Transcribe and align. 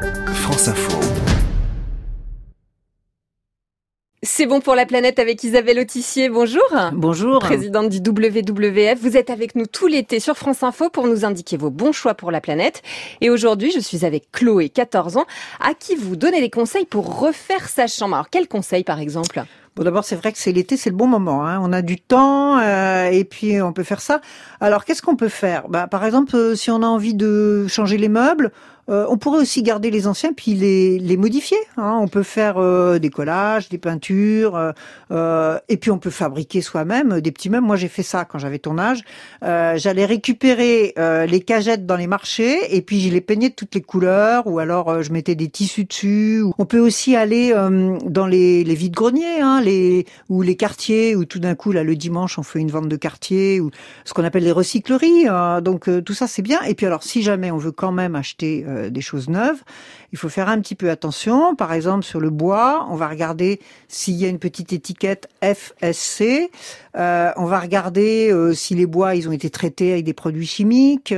France 0.00 0.68
Info. 0.68 0.98
C'est 4.22 4.46
bon 4.46 4.60
pour 4.60 4.74
la 4.74 4.86
planète 4.86 5.18
avec 5.18 5.44
Isabelle 5.44 5.78
Autissier. 5.78 6.30
Bonjour. 6.30 6.62
Bonjour. 6.92 7.40
Présidente 7.40 7.90
du 7.90 7.98
WWF. 7.98 8.98
Vous 8.98 9.16
êtes 9.18 9.28
avec 9.28 9.54
nous 9.56 9.66
tout 9.66 9.86
l'été 9.86 10.18
sur 10.18 10.36
France 10.36 10.62
Info 10.62 10.88
pour 10.88 11.06
nous 11.06 11.24
indiquer 11.26 11.58
vos 11.58 11.70
bons 11.70 11.92
choix 11.92 12.14
pour 12.14 12.30
la 12.30 12.40
planète. 12.40 12.82
Et 13.20 13.28
aujourd'hui, 13.28 13.72
je 13.72 13.80
suis 13.80 14.06
avec 14.06 14.30
Chloé, 14.32 14.70
14 14.70 15.18
ans, 15.18 15.26
à 15.60 15.74
qui 15.74 15.96
vous 15.96 16.16
donnez 16.16 16.40
des 16.40 16.50
conseils 16.50 16.86
pour 16.86 17.20
refaire 17.20 17.68
sa 17.68 17.86
chambre. 17.86 18.14
Alors, 18.14 18.30
quels 18.30 18.48
conseils 18.48 18.84
par 18.84 19.00
exemple? 19.00 19.42
Bon, 19.76 19.84
d'abord, 19.84 20.04
c'est 20.04 20.16
vrai 20.16 20.32
que 20.32 20.38
c'est 20.38 20.52
l'été, 20.52 20.76
c'est 20.76 20.90
le 20.90 20.96
bon 20.96 21.06
moment. 21.06 21.46
Hein. 21.46 21.60
On 21.62 21.72
a 21.72 21.80
du 21.82 21.98
temps 21.98 22.58
euh, 22.58 23.08
et 23.10 23.24
puis 23.24 23.62
on 23.62 23.72
peut 23.72 23.84
faire 23.84 24.00
ça. 24.00 24.20
Alors, 24.60 24.84
qu'est-ce 24.84 25.02
qu'on 25.02 25.16
peut 25.16 25.28
faire? 25.28 25.68
Bah, 25.68 25.86
Par 25.86 26.04
exemple, 26.04 26.34
euh, 26.34 26.54
si 26.56 26.70
on 26.70 26.82
a 26.82 26.86
envie 26.86 27.14
de 27.14 27.66
changer 27.68 27.96
les 27.96 28.08
meubles, 28.08 28.50
euh, 28.90 29.06
on 29.08 29.16
pourrait 29.16 29.38
aussi 29.38 29.62
garder 29.62 29.90
les 29.90 30.06
anciens 30.06 30.32
puis 30.32 30.54
les, 30.54 30.98
les 30.98 31.16
modifier. 31.16 31.58
Hein. 31.76 31.98
On 32.00 32.08
peut 32.08 32.22
faire 32.22 32.58
euh, 32.58 32.98
des 32.98 33.10
collages, 33.10 33.68
des 33.68 33.78
peintures, 33.78 34.72
euh, 35.10 35.58
et 35.68 35.76
puis 35.76 35.90
on 35.90 35.98
peut 35.98 36.10
fabriquer 36.10 36.60
soi-même 36.60 37.20
des 37.20 37.30
petits 37.30 37.50
meubles. 37.50 37.66
Moi, 37.66 37.76
j'ai 37.76 37.88
fait 37.88 38.02
ça 38.02 38.24
quand 38.24 38.38
j'avais 38.38 38.58
ton 38.58 38.78
âge. 38.78 39.02
J'allais 39.42 40.04
récupérer 40.04 40.94
les 40.96 41.40
cagettes 41.40 41.86
dans 41.86 41.96
les 41.96 42.06
marchés 42.06 42.76
et 42.76 42.82
puis 42.82 43.00
je 43.00 43.10
les 43.10 43.20
peignais 43.20 43.50
de 43.50 43.54
toutes 43.54 43.74
les 43.74 43.80
couleurs, 43.80 44.46
ou 44.46 44.58
alors 44.58 45.02
je 45.02 45.12
mettais 45.12 45.34
des 45.34 45.48
tissus 45.48 45.84
dessus. 45.84 46.44
On 46.58 46.64
peut 46.64 46.78
aussi 46.78 47.16
aller 47.16 47.54
dans 48.04 48.26
les, 48.26 48.64
les 48.64 48.74
vides-greniers, 48.74 49.40
hein, 49.40 49.60
les, 49.62 50.06
ou 50.28 50.42
les 50.42 50.56
quartiers, 50.56 51.16
où 51.16 51.24
tout 51.24 51.38
d'un 51.38 51.54
coup, 51.54 51.72
là, 51.72 51.82
le 51.82 51.96
dimanche, 51.96 52.38
on 52.38 52.42
fait 52.42 52.60
une 52.60 52.70
vente 52.70 52.88
de 52.88 52.96
quartier, 52.96 53.60
ou 53.60 53.70
ce 54.04 54.14
qu'on 54.14 54.24
appelle 54.24 54.44
les 54.44 54.52
recycleries. 54.52 55.28
Hein. 55.28 55.60
Donc 55.60 55.88
tout 56.04 56.14
ça, 56.14 56.26
c'est 56.26 56.42
bien. 56.42 56.60
Et 56.62 56.74
puis 56.74 56.86
alors, 56.86 57.02
si 57.02 57.22
jamais 57.22 57.50
on 57.50 57.58
veut 57.58 57.72
quand 57.72 57.92
même 57.92 58.14
acheter 58.16 58.64
euh, 58.80 58.90
des 58.90 59.00
choses 59.00 59.28
neuves. 59.28 59.62
Il 60.12 60.18
faut 60.18 60.28
faire 60.28 60.48
un 60.48 60.60
petit 60.60 60.74
peu 60.74 60.90
attention. 60.90 61.54
Par 61.54 61.72
exemple, 61.72 62.04
sur 62.04 62.20
le 62.20 62.30
bois, 62.30 62.86
on 62.90 62.96
va 62.96 63.08
regarder 63.08 63.60
s'il 63.88 64.14
y 64.14 64.24
a 64.24 64.28
une 64.28 64.38
petite 64.38 64.72
étiquette 64.72 65.28
FSC. 65.42 66.50
Euh, 66.96 67.30
on 67.36 67.44
va 67.44 67.60
regarder 67.60 68.30
euh, 68.32 68.52
si 68.52 68.74
les 68.74 68.86
bois 68.86 69.14
ils 69.14 69.28
ont 69.28 69.32
été 69.32 69.50
traités 69.50 69.92
avec 69.92 70.04
des 70.04 70.14
produits 70.14 70.46
chimiques. 70.46 71.14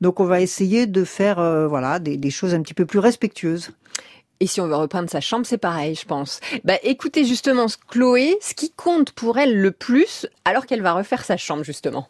Donc, 0.00 0.20
on 0.20 0.24
va 0.24 0.40
essayer 0.40 0.86
de 0.86 1.04
faire 1.04 1.36
voilà 1.68 1.98
des, 1.98 2.30
choses 2.30 2.54
un 2.54 2.62
petit 2.62 2.74
peu 2.74 2.86
plus 2.86 2.98
respectueuses. 2.98 3.70
Et 4.40 4.46
si 4.46 4.60
on 4.60 4.66
veut 4.66 4.74
repeindre 4.74 5.08
sa 5.08 5.20
chambre, 5.20 5.46
c'est 5.46 5.58
pareil, 5.58 5.94
je 5.94 6.04
pense. 6.04 6.40
Bah, 6.64 6.74
écoutez 6.82 7.24
justement 7.24 7.66
Chloé, 7.88 8.36
ce 8.40 8.54
qui 8.54 8.72
compte 8.72 9.12
pour 9.12 9.38
elle 9.38 9.56
le 9.56 9.70
plus, 9.70 10.26
alors 10.44 10.66
qu'elle 10.66 10.82
va 10.82 10.94
refaire 10.94 11.24
sa 11.24 11.36
chambre 11.36 11.62
justement? 11.62 12.08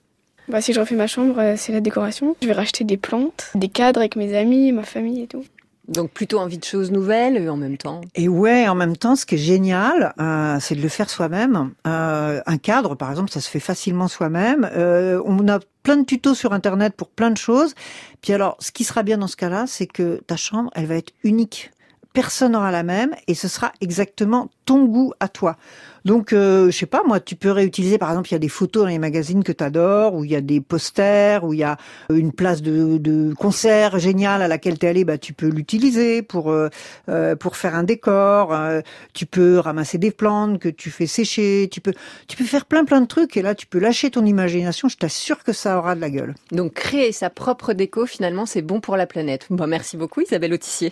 Bah, 0.49 0.61
si 0.61 0.73
je 0.73 0.81
refais 0.81 0.97
ma 0.97 1.07
chambre, 1.07 1.39
euh, 1.39 1.55
c'est 1.57 1.73
la 1.73 1.81
décoration. 1.81 2.37
Je 2.43 2.47
vais 2.47 2.53
racheter 2.53 2.85
des 2.85 2.97
plantes, 2.97 3.51
des 3.55 3.69
cadres 3.69 4.01
avec 4.01 4.17
mes 4.17 4.37
amis, 4.37 4.73
ma 4.73 4.83
famille 4.83 5.23
et 5.23 5.27
tout. 5.27 5.45
Donc 5.89 6.11
plutôt 6.11 6.39
envie 6.39 6.59
de 6.59 6.65
choses 6.65 6.93
nouvelles 6.93 7.37
euh, 7.37 7.53
en 7.53 7.57
même 7.57 7.77
temps. 7.77 8.01
Et 8.15 8.29
ouais, 8.29 8.69
en 8.69 8.75
même 8.75 8.97
temps, 8.97 9.17
ce 9.17 9.27
qui 9.27 9.35
est 9.35 9.39
génial, 9.39 10.15
euh, 10.21 10.59
c'est 10.61 10.75
de 10.77 10.81
le 10.81 10.89
faire 10.89 11.11
soi-même. 11.11 11.73
Euh, 11.87 12.41
un 12.47 12.57
cadre, 12.57 12.95
par 12.95 13.11
exemple, 13.11 13.31
ça 13.31 13.41
se 13.41 13.51
fait 13.51 13.61
facilement 13.61 14.09
soi-même. 14.09 14.69
Euh, 14.75 15.21
on 15.25 15.49
a 15.49 15.59
plein 15.83 15.97
de 15.97 16.05
tutos 16.05 16.35
sur 16.35 16.53
Internet 16.53 16.95
pour 16.97 17.09
plein 17.09 17.31
de 17.31 17.37
choses. 17.37 17.75
Puis 18.21 18.33
alors, 18.33 18.57
ce 18.61 18.71
qui 18.71 18.85
sera 18.85 19.03
bien 19.03 19.19
dans 19.19 19.27
ce 19.27 19.37
cas-là, 19.37 19.65
c'est 19.67 19.87
que 19.87 20.23
ta 20.27 20.37
chambre, 20.37 20.71
elle 20.75 20.87
va 20.87 20.95
être 20.95 21.13
unique 21.25 21.73
personne 22.13 22.53
n'aura 22.53 22.71
la 22.71 22.83
même 22.83 23.15
et 23.27 23.35
ce 23.35 23.49
sera 23.49 23.73
exactement 23.81 24.51
ton 24.65 24.85
goût 24.85 25.13
à 25.21 25.29
toi. 25.29 25.57
Donc, 26.05 26.33
euh, 26.33 26.71
je 26.71 26.77
sais 26.77 26.87
pas, 26.87 27.03
moi, 27.07 27.21
tu 27.21 27.37
peux 27.37 27.51
réutiliser, 27.51 27.97
par 27.97 28.11
exemple, 28.11 28.29
il 28.31 28.33
y 28.33 28.35
a 28.35 28.41
des 28.41 28.49
photos 28.49 28.83
dans 28.83 28.89
les 28.89 28.99
magazines 28.99 29.45
que 29.45 29.53
tu 29.53 29.63
adores, 29.63 30.15
où 30.15 30.25
il 30.25 30.33
y 30.33 30.37
a 30.37 30.41
des 30.41 30.61
posters, 30.61 31.45
où 31.45 31.53
il 31.53 31.61
y 31.61 31.65
a 31.65 31.77
une 32.11 32.33
place 32.33 32.61
de, 32.61 33.33
concert 33.35 33.99
géniale 33.99 34.43
à 34.43 34.49
laquelle 34.49 34.79
tu 34.79 34.87
es 34.87 34.89
allé, 34.89 35.05
bah, 35.05 35.19
tu 35.19 35.33
peux 35.33 35.49
l'utiliser 35.49 36.23
pour, 36.23 36.51
euh, 36.51 36.69
euh, 37.09 37.37
pour 37.37 37.57
faire 37.57 37.77
un 37.77 37.85
décor. 37.85 38.53
Euh, 38.53 38.81
tu 39.13 39.27
peux 39.27 39.59
ramasser 39.59 39.99
des 39.99 40.11
plantes 40.11 40.59
que 40.59 40.69
tu 40.69 40.91
fais 40.91 41.07
sécher. 41.07 41.69
Tu 41.71 41.81
peux, 41.81 41.93
tu 42.27 42.37
peux 42.37 42.45
faire 42.45 42.67
plein, 42.67 42.85
plein 42.85 43.01
de 43.01 43.07
trucs. 43.07 43.37
Et 43.37 43.43
là, 43.43 43.55
tu 43.55 43.67
peux 43.67 43.79
lâcher 43.79 44.11
ton 44.11 44.25
imagination. 44.25 44.89
Je 44.89 44.97
t'assure 44.97 45.45
que 45.45 45.53
ça 45.53 45.79
aura 45.79 45.95
de 45.95 46.01
la 46.01 46.11
gueule. 46.11 46.35
Donc, 46.51 46.75
créer 46.75 47.13
sa 47.13 47.31
propre 47.31 47.75
déco, 47.75 48.07
finalement, 48.07 48.47
c'est 48.47 48.63
bon 48.63 48.81
pour 48.81 48.97
la 48.97 49.07
planète. 49.07 49.47
Bon, 49.51 49.69
merci 49.69 49.97
beaucoup, 49.97 50.21
Isabelle 50.21 50.53
Autissier. 50.53 50.91